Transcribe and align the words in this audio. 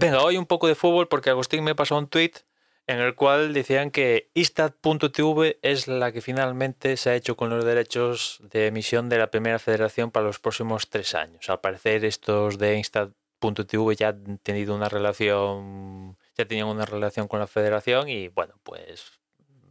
Venga, 0.00 0.22
hoy 0.22 0.38
un 0.38 0.46
poco 0.46 0.66
de 0.66 0.74
fútbol 0.74 1.08
porque 1.08 1.28
Agustín 1.28 1.62
me 1.62 1.74
pasó 1.74 1.98
un 1.98 2.08
tweet 2.08 2.32
en 2.86 3.00
el 3.00 3.14
cual 3.14 3.52
decían 3.52 3.90
que 3.90 4.30
Istat.tv 4.32 5.58
es 5.60 5.88
la 5.88 6.10
que 6.10 6.22
finalmente 6.22 6.96
se 6.96 7.10
ha 7.10 7.14
hecho 7.14 7.36
con 7.36 7.50
los 7.50 7.66
derechos 7.66 8.38
de 8.50 8.68
emisión 8.68 9.10
de 9.10 9.18
la 9.18 9.30
primera 9.30 9.58
federación 9.58 10.10
para 10.10 10.24
los 10.24 10.38
próximos 10.38 10.88
tres 10.88 11.14
años. 11.14 11.50
Al 11.50 11.60
parecer 11.60 12.06
estos 12.06 12.56
de 12.56 12.78
Instat.tv 12.78 13.94
ya 13.94 14.08
han 14.08 14.38
tenido 14.38 14.74
una 14.74 14.88
relación, 14.88 16.16
ya 16.34 16.46
tenían 16.46 16.68
una 16.68 16.86
relación 16.86 17.28
con 17.28 17.38
la 17.38 17.46
federación 17.46 18.08
y 18.08 18.28
bueno, 18.28 18.54
pues 18.62 19.20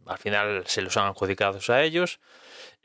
al 0.05 0.19
final 0.19 0.61
se 0.67 0.83
los 0.83 0.95
han 0.95 1.07
adjudicado 1.07 1.57
a 1.69 1.81
ellos. 1.81 2.19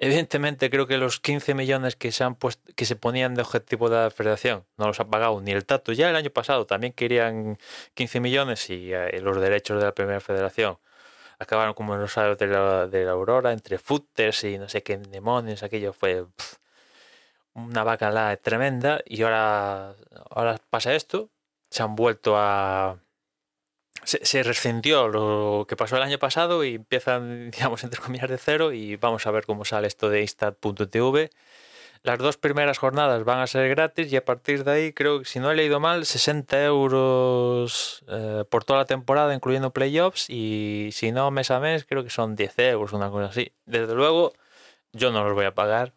Evidentemente 0.05 0.69
creo 0.69 0.86
que 0.86 0.98
los 0.98 1.19
15 1.19 1.55
millones 1.55 1.97
que 1.97 2.12
se, 2.12 2.24
han 2.24 2.34
puesto, 2.34 2.70
que 2.77 2.84
se 2.84 2.94
ponían 2.94 3.34
de 3.34 3.41
objetivo 3.41 3.88
de 3.88 3.97
la 3.97 4.11
federación 4.11 4.66
no 4.77 4.86
los 4.86 5.00
ha 5.00 5.06
pagado 5.08 5.41
ni 5.41 5.52
el 5.52 5.64
Tato. 5.64 5.92
Ya 5.92 6.11
el 6.11 6.16
año 6.16 6.28
pasado 6.28 6.66
también 6.66 6.92
querían 6.92 7.56
15 7.94 8.20
millones 8.20 8.69
y 8.69 8.92
eh, 8.92 9.19
los 9.22 9.41
derechos 9.41 9.78
de 9.78 9.84
la 9.86 9.94
primera 9.94 10.20
federación 10.20 10.78
acabaron 11.38 11.72
como 11.72 11.94
en 11.94 12.02
los 12.02 12.19
años 12.19 12.36
de 12.36 12.48
la, 12.48 12.86
de 12.86 13.06
la 13.06 13.12
Aurora, 13.12 13.52
entre 13.52 13.78
footers 13.78 14.44
y 14.44 14.58
no 14.58 14.69
sé 14.69 14.83
qué 14.83 14.98
demonios, 14.98 15.62
aquello 15.62 15.94
fue 15.94 16.27
una 17.55 17.83
bacalá 17.83 18.36
tremenda 18.36 19.00
y 19.06 19.22
ahora, 19.22 19.94
ahora 20.28 20.61
pasa 20.68 20.94
esto, 20.94 21.30
se 21.70 21.83
han 21.83 21.96
vuelto 21.96 22.36
a, 22.36 22.98
se, 24.05 24.42
rescindió 24.42 25.08
lo 25.08 25.66
que 25.69 25.77
pasó 25.77 25.97
el 25.97 26.02
año 26.02 26.19
pasado 26.19 26.64
y 26.64 26.77
empiezan, 26.77 27.50
digamos, 27.52 27.84
entre 27.84 28.00
comillas 28.00 28.30
de 28.30 28.38
cero 28.38 28.72
y 28.72 28.96
vamos 28.96 29.27
a 29.27 29.30
ver 29.30 29.46
cómo 29.46 29.64
sale 29.64 29.86
esto 29.86 30.08
de 30.11 30.22
Instat.tv. 30.22 31.30
Las 32.02 32.19
dos 32.19 32.36
primeras 32.36 32.77
jornadas 32.77 33.24
van 33.24 33.38
a 33.41 33.46
ser 33.46 33.66
gratis 33.70 34.12
y 34.12 34.16
a 34.16 34.24
partir 34.24 34.64
de 34.64 34.72
ahí, 34.72 34.92
creo 34.92 35.20
que 35.20 35.24
si 35.24 35.41
no 35.41 35.50
he 35.50 35.55
leído 35.55 35.80
mal, 35.80 36.05
60 36.05 36.62
euros 36.64 38.05
eh, 38.08 38.44
por 38.50 38.64
toda 38.64 38.80
la 38.80 38.84
temporada, 38.84 39.34
incluyendo 39.34 39.72
playoffs, 39.72 40.28
y 40.28 40.91
si 40.92 41.12
no, 41.12 41.30
mes 41.30 41.50
a 41.50 41.61
mes, 41.61 41.86
creo 41.86 42.05
que 42.05 42.11
son 42.11 42.36
10 42.36 42.58
euros, 42.58 42.92
una 42.92 43.08
cosa 43.11 43.27
así. 43.28 43.52
Desde 43.64 43.94
luego, 43.94 44.34
yo 44.92 45.12
no 45.12 45.24
los 45.24 45.33
voy 45.33 45.46
a 45.46 45.55
pagar. 45.55 45.94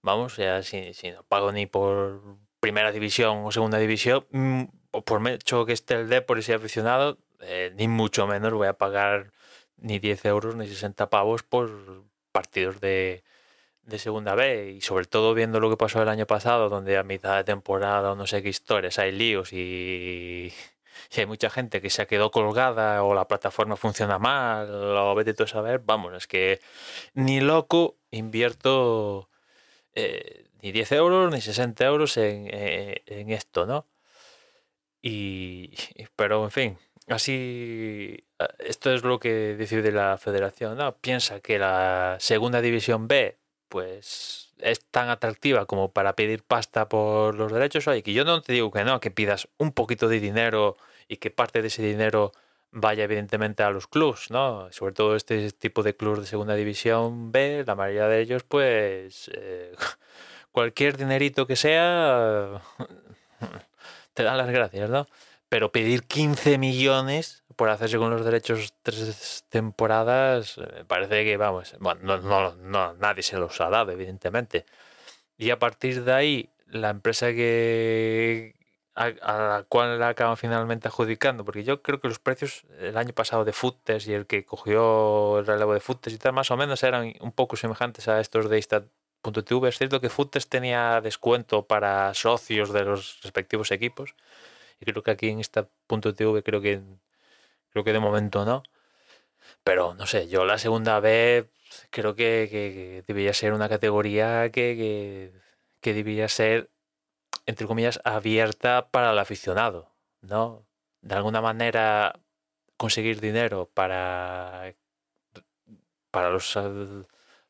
Vamos, 0.00 0.36
ya 0.38 0.62
si, 0.62 0.94
si 0.94 1.10
no 1.10 1.22
pago 1.24 1.52
ni 1.52 1.66
por 1.66 2.22
primera 2.60 2.90
división 2.90 3.44
o 3.44 3.52
segunda 3.52 3.78
división, 3.78 4.26
mm, 4.30 4.64
por 5.04 5.26
hecho 5.28 5.66
que 5.66 5.72
esté 5.72 5.94
el 5.94 6.08
Depor 6.08 6.38
y 6.38 6.42
sea 6.42 6.56
aficionado, 6.56 7.18
eh, 7.40 7.72
ni 7.76 7.88
mucho 7.88 8.26
menos 8.26 8.52
voy 8.52 8.68
a 8.68 8.74
pagar 8.74 9.32
ni 9.76 9.98
10 9.98 10.24
euros 10.26 10.56
ni 10.56 10.66
60 10.66 11.10
pavos 11.10 11.42
por 11.42 12.04
partidos 12.32 12.80
de, 12.80 13.24
de 13.82 13.98
segunda 13.98 14.34
B 14.34 14.72
y 14.72 14.80
sobre 14.80 15.06
todo 15.06 15.34
viendo 15.34 15.60
lo 15.60 15.70
que 15.70 15.76
pasó 15.76 16.02
el 16.02 16.08
año 16.08 16.26
pasado 16.26 16.68
donde 16.68 16.98
a 16.98 17.02
mitad 17.02 17.36
de 17.36 17.44
temporada 17.44 18.12
o 18.12 18.16
no 18.16 18.26
sé 18.26 18.42
qué 18.42 18.48
historias 18.48 18.98
hay 18.98 19.12
líos 19.12 19.52
y, 19.52 20.52
y 21.16 21.20
hay 21.20 21.26
mucha 21.26 21.50
gente 21.50 21.80
que 21.80 21.90
se 21.90 22.02
ha 22.02 22.06
quedado 22.06 22.30
colgada 22.30 23.02
o 23.04 23.14
la 23.14 23.28
plataforma 23.28 23.76
funciona 23.76 24.18
mal 24.18 24.68
o 24.70 25.14
vete 25.14 25.34
tú 25.34 25.44
a 25.44 25.46
saber, 25.48 25.80
vamos, 25.84 26.14
es 26.14 26.26
que 26.26 26.60
ni 27.14 27.40
loco 27.40 27.96
invierto 28.10 29.28
eh, 29.94 30.46
ni 30.62 30.72
10 30.72 30.92
euros 30.92 31.32
ni 31.32 31.40
60 31.40 31.84
euros 31.84 32.16
en, 32.16 32.48
eh, 32.50 33.02
en 33.06 33.30
esto, 33.30 33.66
¿no? 33.66 33.86
Y, 35.02 35.72
pero 36.16 36.44
en 36.44 36.50
fin, 36.50 36.78
Así, 37.08 38.24
ah, 38.40 38.48
esto 38.58 38.92
es 38.92 39.04
lo 39.04 39.20
que 39.20 39.54
decide 39.56 39.92
la 39.92 40.18
federación, 40.18 40.76
¿no? 40.76 40.96
Piensa 40.96 41.40
que 41.40 41.58
la 41.58 42.16
segunda 42.20 42.60
división 42.60 43.06
B, 43.06 43.38
pues, 43.68 44.52
es 44.58 44.84
tan 44.90 45.08
atractiva 45.08 45.66
como 45.66 45.92
para 45.92 46.14
pedir 46.16 46.42
pasta 46.42 46.88
por 46.88 47.34
los 47.36 47.52
derechos. 47.52 47.86
Oye, 47.88 48.02
que 48.02 48.12
yo 48.12 48.24
no 48.24 48.42
te 48.42 48.52
digo 48.52 48.70
que 48.72 48.84
no, 48.84 49.00
que 49.00 49.10
pidas 49.10 49.48
un 49.58 49.72
poquito 49.72 50.08
de 50.08 50.20
dinero 50.20 50.76
y 51.08 51.18
que 51.18 51.30
parte 51.30 51.62
de 51.62 51.68
ese 51.68 51.82
dinero 51.82 52.32
vaya 52.72 53.04
evidentemente 53.04 53.62
a 53.62 53.70
los 53.70 53.86
clubs, 53.86 54.30
¿no? 54.30 54.70
Sobre 54.72 54.92
todo 54.92 55.16
este 55.16 55.50
tipo 55.52 55.82
de 55.82 55.96
clubs 55.96 56.20
de 56.20 56.26
segunda 56.26 56.54
división 56.54 57.32
B, 57.32 57.64
la 57.66 57.74
mayoría 57.74 58.08
de 58.08 58.20
ellos, 58.20 58.42
pues, 58.44 59.30
eh, 59.34 59.74
cualquier 60.52 60.96
dinerito 60.96 61.46
que 61.46 61.56
sea, 61.56 62.62
te 64.14 64.22
dan 64.24 64.38
las 64.38 64.50
gracias, 64.50 64.90
¿no? 64.90 65.06
Pero 65.48 65.72
pedir 65.72 66.04
15 66.04 66.58
millones 66.58 67.44
por 67.56 67.70
hacerse 67.70 67.98
con 67.98 68.10
los 68.10 68.24
derechos 68.24 68.74
tres 68.82 69.44
temporadas, 69.48 70.58
me 70.58 70.84
parece 70.84 71.24
que, 71.24 71.36
vamos, 71.36 71.74
bueno, 71.80 72.18
no, 72.18 72.54
no, 72.56 72.94
nadie 72.94 73.22
se 73.22 73.38
los 73.38 73.60
ha 73.60 73.70
dado, 73.70 73.92
evidentemente. 73.92 74.66
Y 75.38 75.50
a 75.50 75.58
partir 75.58 76.04
de 76.04 76.12
ahí, 76.12 76.50
la 76.66 76.90
empresa 76.90 77.28
que 77.28 78.54
a, 78.94 79.10
la 79.10 79.64
cual 79.68 79.98
la 79.98 80.08
acaban 80.08 80.36
finalmente 80.36 80.88
adjudicando, 80.88 81.44
porque 81.44 81.64
yo 81.64 81.82
creo 81.82 82.00
que 82.00 82.08
los 82.08 82.18
precios 82.18 82.64
el 82.78 82.96
año 82.96 83.12
pasado 83.12 83.44
de 83.44 83.52
Footes 83.52 84.06
y 84.08 84.14
el 84.14 84.26
que 84.26 84.44
cogió 84.44 85.38
el 85.38 85.46
relevo 85.46 85.74
de 85.74 85.80
Footes 85.80 86.12
y 86.14 86.18
tal, 86.18 86.32
más 86.32 86.50
o 86.50 86.56
menos 86.56 86.82
eran 86.82 87.12
un 87.20 87.32
poco 87.32 87.56
semejantes 87.56 88.08
a 88.08 88.20
estos 88.20 88.48
de 88.48 88.56
Instat.tv. 88.56 89.68
Es 89.68 89.78
cierto 89.78 90.00
que 90.00 90.08
Footes 90.08 90.48
tenía 90.48 91.00
descuento 91.02 91.66
para 91.66 92.12
socios 92.14 92.72
de 92.72 92.84
los 92.84 93.20
respectivos 93.22 93.70
equipos 93.70 94.14
y 94.80 94.84
creo 94.84 95.02
que 95.02 95.10
aquí 95.10 95.28
en 95.28 95.40
esta 95.40 95.68
punto 95.86 96.14
TV 96.14 96.42
creo 96.42 96.60
que 96.60 96.82
creo 97.70 97.84
que 97.84 97.92
de 97.92 98.00
momento 98.00 98.44
no. 98.44 98.62
Pero 99.64 99.94
no 99.94 100.06
sé, 100.06 100.28
yo 100.28 100.44
la 100.44 100.58
segunda 100.58 101.00
vez 101.00 101.48
creo 101.90 102.14
que, 102.14 102.48
que, 102.50 103.04
debería 103.06 103.34
ser 103.34 103.52
una 103.52 103.68
categoría 103.68 104.50
que, 104.50 105.32
que, 105.80 105.94
debería 105.94 106.28
ser, 106.28 106.70
entre 107.46 107.66
comillas, 107.66 108.00
abierta 108.04 108.88
para 108.90 109.12
el 109.12 109.18
aficionado, 109.18 109.90
¿no? 110.22 110.66
De 111.02 111.14
alguna 111.14 111.40
manera 111.40 112.20
conseguir 112.76 113.20
dinero 113.20 113.70
para 113.74 114.74
para 116.10 116.30
los 116.30 116.58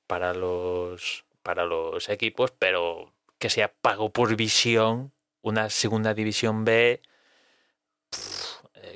para 0.06 0.34
los 0.34 1.24
para 1.42 1.64
los 1.64 2.08
equipos, 2.08 2.50
pero 2.52 3.12
que 3.38 3.50
sea 3.50 3.72
pago 3.72 4.10
por 4.10 4.34
visión, 4.36 5.12
una 5.42 5.70
segunda 5.70 6.14
división 6.14 6.64
B 6.64 7.00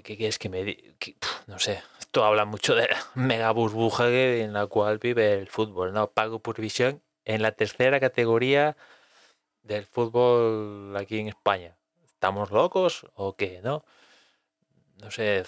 ¿qué 0.02 0.16
quieres 0.16 0.38
que 0.38 0.48
me 0.48 0.76
No 1.46 1.58
sé, 1.58 1.82
esto 1.98 2.24
habla 2.24 2.44
mucho 2.44 2.74
de 2.74 2.88
la 2.88 2.98
mega 3.14 3.50
burbuja 3.52 4.08
en 4.08 4.52
la 4.52 4.66
cual 4.66 4.98
vive 4.98 5.34
el 5.34 5.48
fútbol, 5.48 5.92
¿no? 5.92 6.10
Pago 6.10 6.40
por 6.40 6.60
visión 6.60 7.02
en 7.24 7.42
la 7.42 7.52
tercera 7.52 8.00
categoría 8.00 8.76
del 9.62 9.84
fútbol 9.86 10.96
aquí 10.96 11.18
en 11.20 11.28
España. 11.28 11.76
¿Estamos 12.04 12.50
locos 12.50 13.06
o 13.14 13.36
qué, 13.36 13.60
no? 13.62 13.84
No 15.00 15.10
sé, 15.10 15.44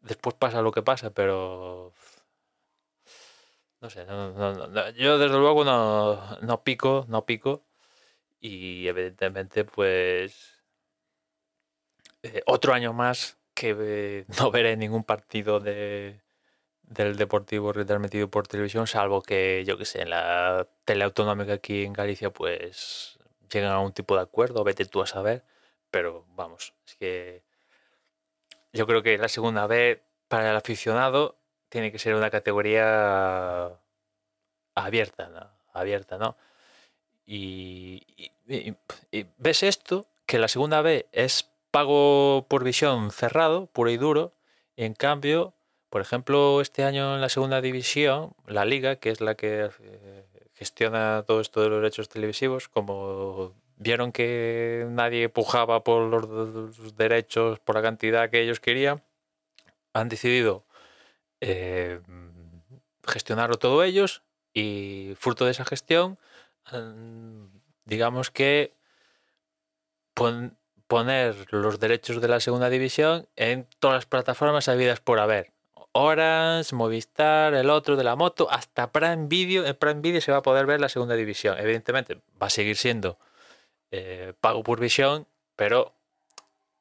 después 0.00 0.34
pasa 0.36 0.62
lo 0.62 0.72
que 0.72 0.82
pasa, 0.82 1.10
pero 1.10 1.92
no 3.80 3.90
sé, 3.90 4.06
yo 4.96 5.18
desde 5.18 5.38
luego 5.38 5.64
no, 5.64 6.38
no 6.40 6.62
pico, 6.62 7.04
no 7.08 7.26
pico 7.26 7.64
y 8.42 8.88
evidentemente 8.88 9.64
pues 9.64 10.62
eh, 12.22 12.42
otro 12.46 12.74
año 12.74 12.92
más 12.92 13.38
que 13.54 14.26
no 14.38 14.50
veré 14.50 14.76
ningún 14.76 15.04
partido 15.04 15.60
de, 15.60 16.20
del 16.82 17.16
Deportivo 17.16 17.72
retransmitido 17.72 18.28
por 18.30 18.48
televisión, 18.48 18.86
salvo 18.86 19.22
que, 19.22 19.64
yo 19.66 19.78
que 19.78 19.84
sé, 19.86 20.02
en 20.02 20.10
la 20.10 20.68
teleautonómica 20.84 21.54
aquí 21.54 21.84
en 21.84 21.92
Galicia, 21.92 22.30
pues 22.30 23.18
llegan 23.52 23.72
a 23.72 23.80
un 23.80 23.92
tipo 23.92 24.16
de 24.16 24.22
acuerdo, 24.22 24.64
vete 24.64 24.84
tú 24.86 25.02
a 25.02 25.06
saber, 25.06 25.44
pero 25.90 26.26
vamos, 26.34 26.74
es 26.86 26.96
que 26.96 27.42
yo 28.72 28.86
creo 28.86 29.02
que 29.02 29.18
la 29.18 29.28
segunda 29.28 29.66
vez 29.66 30.00
para 30.28 30.50
el 30.50 30.56
aficionado 30.56 31.38
tiene 31.68 31.92
que 31.92 31.98
ser 31.98 32.14
una 32.14 32.30
categoría 32.30 33.78
abierta, 34.74 35.28
¿no? 35.28 35.50
Abierta, 35.72 36.18
¿no? 36.18 36.36
Y, 37.34 38.02
ves 39.38 39.62
esto, 39.62 40.06
que 40.26 40.38
la 40.38 40.48
segunda 40.48 40.82
B 40.82 41.06
es 41.12 41.50
pago 41.70 42.46
por 42.48 42.62
visión 42.62 43.10
cerrado, 43.10 43.66
puro 43.66 43.90
y 43.90 43.96
duro, 43.96 44.34
en 44.76 44.92
cambio, 44.92 45.54
por 45.88 46.02
ejemplo, 46.02 46.60
este 46.60 46.84
año 46.84 47.14
en 47.14 47.22
la 47.22 47.30
segunda 47.30 47.62
división, 47.62 48.34
la 48.46 48.66
liga, 48.66 48.96
que 48.96 49.10
es 49.10 49.22
la 49.22 49.34
que 49.34 49.70
eh, 49.80 50.24
gestiona 50.54 51.24
todo 51.26 51.40
esto 51.40 51.62
de 51.62 51.70
los 51.70 51.80
derechos 51.80 52.10
televisivos, 52.10 52.68
como 52.68 53.54
vieron 53.78 54.12
que 54.12 54.86
nadie 54.90 55.30
pujaba 55.30 55.82
por 55.84 56.02
los 56.02 56.96
derechos, 56.96 57.60
por 57.60 57.76
la 57.76 57.82
cantidad 57.82 58.28
que 58.28 58.42
ellos 58.42 58.60
querían, 58.60 59.02
han 59.94 60.10
decidido 60.10 60.64
eh, 61.40 62.00
gestionarlo 63.06 63.56
todo 63.56 63.82
ellos 63.82 64.22
y 64.52 65.14
fruto 65.18 65.46
de 65.46 65.52
esa 65.52 65.64
gestión, 65.64 66.18
digamos 67.84 68.30
que 68.30 68.74
poner 70.86 71.46
los 71.50 71.80
derechos 71.80 72.20
de 72.20 72.28
la 72.28 72.40
segunda 72.40 72.68
división 72.68 73.26
en 73.36 73.66
todas 73.78 73.96
las 73.96 74.06
plataformas 74.06 74.68
habidas 74.68 75.00
por 75.00 75.18
haber. 75.18 75.52
Orange, 75.92 76.74
Movistar, 76.74 77.54
el 77.54 77.68
otro 77.68 77.96
de 77.96 78.04
la 78.04 78.16
moto, 78.16 78.50
hasta 78.50 78.92
Prime 78.92 79.26
Video. 79.26 79.66
En 79.66 79.76
Prime 79.76 80.00
Video 80.00 80.20
se 80.20 80.32
va 80.32 80.38
a 80.38 80.42
poder 80.42 80.64
ver 80.66 80.80
la 80.80 80.88
segunda 80.88 81.14
división. 81.14 81.58
Evidentemente 81.58 82.20
va 82.40 82.46
a 82.46 82.50
seguir 82.50 82.76
siendo 82.76 83.18
eh, 83.90 84.32
pago 84.40 84.62
por 84.62 84.80
visión, 84.80 85.26
pero 85.54 85.92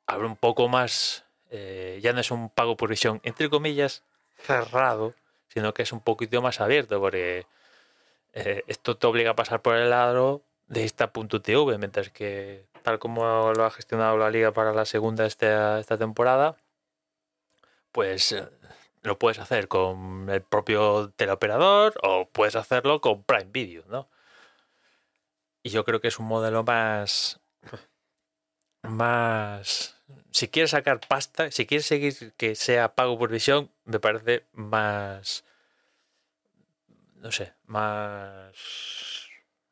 abre 0.07 0.27
un 0.27 0.38
poco 0.38 0.69
más. 0.69 1.25
Eh, 1.50 2.00
ya 2.01 2.13
no 2.13 2.22
es 2.22 2.31
un 2.31 2.50
pago 2.50 2.77
por 2.77 2.89
visión, 2.89 3.19
entre 3.24 3.50
comillas, 3.50 4.04
cerrado, 4.38 5.13
sino 5.50 5.74
que 5.74 5.84
es 5.84 5.92
un 5.92 6.00
poquito 6.00 6.42
más 6.42 6.62
abierto, 6.62 7.01
porque 7.01 7.45
eh, 8.33 8.63
esto 8.68 8.98
te 8.98 9.07
obliga 9.07 9.31
a 9.31 9.36
pasar 9.36 9.62
por 9.62 9.75
el 9.75 9.89
lado 9.89 10.44
de 10.68 10.83
esta 10.86 11.12
.tv, 11.12 11.78
mientras 11.78 12.10
que 12.10 12.66
tal 12.83 13.00
como 13.00 13.54
lo 13.54 13.66
ha 13.66 13.72
gestionado 13.72 14.18
la 14.18 14.30
liga 14.30 14.54
para 14.54 14.74
la 14.74 14.86
segunda 14.86 15.25
esta, 15.25 15.80
esta 15.80 15.98
temporada, 15.98 16.57
pues 17.92 18.31
eh, 18.31 18.48
lo 19.04 19.19
puedes 19.19 19.39
hacer 19.39 19.68
con 19.68 20.30
el 20.30 20.42
propio 20.42 21.12
teleoperador 21.16 21.95
o 22.04 22.30
puedes 22.30 22.56
hacerlo 22.56 23.01
con 23.01 23.24
Prime 23.24 23.50
Video, 23.51 23.83
¿no? 23.88 24.10
Y 25.63 25.69
yo 25.69 25.84
creo 25.86 26.01
que 26.01 26.07
es 26.07 26.19
un 26.19 26.27
modelo 26.27 26.63
más 26.63 27.39
más 28.84 29.95
si 30.31 30.48
quieres 30.48 30.72
sacar 30.72 31.00
pasta, 31.07 31.51
si 31.51 31.66
quieres 31.66 31.86
seguir 31.86 32.34
que 32.38 32.56
sea 32.56 32.95
pago 32.95 33.18
por 33.18 33.30
visión, 33.30 33.72
me 33.86 34.00
parece 34.00 34.45
más 34.54 35.44
no 37.21 37.31
sé, 37.31 37.53
más 37.65 38.53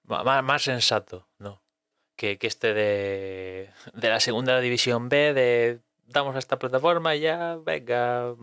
más, 0.05 0.63
sensato, 0.63 1.27
¿no? 1.37 1.61
Que, 2.15 2.37
que 2.37 2.47
este 2.47 2.73
de, 2.73 3.69
de 3.93 4.09
la 4.09 4.19
segunda 4.19 4.59
división 4.59 5.09
B, 5.09 5.33
de 5.33 5.81
damos 6.07 6.35
a 6.35 6.39
esta 6.39 6.59
plataforma 6.59 7.15
y 7.15 7.21
ya, 7.21 7.57
venga. 7.57 8.35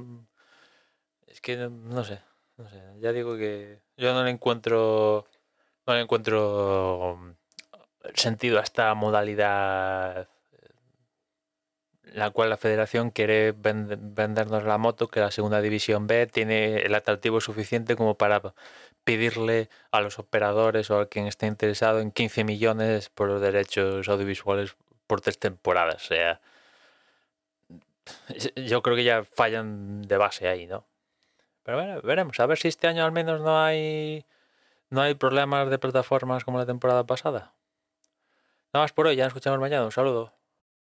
Es 1.27 1.41
que 1.41 1.57
no, 1.57 2.05
sé, 2.05 2.23
no 2.57 2.69
sé. 2.69 2.83
Ya 3.01 3.13
digo 3.13 3.37
que 3.37 3.81
yo 3.97 4.15
no 4.15 4.25
le 4.25 4.31
encuentro. 4.31 5.27
No 5.87 5.95
le 5.95 6.01
encuentro 6.01 7.37
sentido 8.15 8.59
a 8.59 8.63
esta 8.63 8.93
modalidad 8.95 10.29
la 12.13 12.31
cual 12.31 12.51
la 12.51 12.57
federación 12.57 13.11
quiere 13.11 13.53
vendernos 13.53 14.65
la 14.65 14.79
moto, 14.79 15.09
que 15.09 15.21
la 15.21 15.31
segunda 15.31 15.61
división 15.61 16.07
B 16.07 16.27
tiene 16.27 16.79
el 16.79 16.95
atractivo 16.95 17.41
suficiente 17.41 17.97
como 17.97 18.15
para 18.17 18.43
pedirle 19.05 19.69
a 19.91 20.01
los 20.01 20.19
operadores 20.19 20.91
o 20.91 21.01
a 21.01 21.09
quien 21.09 21.27
esté 21.27 21.47
interesado 21.47 22.01
en 22.01 22.11
15 22.11 22.45
millones 22.45 23.09
por 23.11 23.29
los 23.29 23.41
derechos 23.41 24.09
audiovisuales 24.09 24.77
por 25.07 25.21
tres 25.21 25.39
temporadas. 25.39 26.05
O 26.05 26.09
sea, 26.09 26.41
yo 28.57 28.83
creo 28.83 28.97
que 28.97 29.05
ya 29.05 29.25
fallan 29.25 30.03
de 30.03 30.17
base 30.17 30.49
ahí, 30.49 30.67
¿no? 30.67 30.85
Pero 31.63 31.79
bueno, 31.79 32.01
veremos. 32.03 32.39
A 32.41 32.47
ver 32.47 32.59
si 32.59 32.69
este 32.69 32.87
año 32.87 33.05
al 33.05 33.13
menos 33.13 33.41
no 33.41 33.61
hay 33.63 34.25
no 34.91 35.01
hay 35.03 35.15
problemas 35.15 35.69
de 35.69 35.79
plataformas 35.79 36.45
como 36.45 36.59
la 36.59 36.67
temporada 36.67 37.05
pasada. 37.05 37.53
Nada 38.73 38.85
más 38.85 38.93
por 38.93 39.07
hoy, 39.07 39.17
ya 39.17 39.25
nos 39.25 39.31
escuchamos 39.31 39.59
mañana. 39.59 39.85
Un 39.85 39.93
saludo. 39.93 40.33